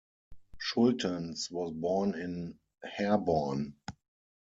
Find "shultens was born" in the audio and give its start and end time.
0.57-2.15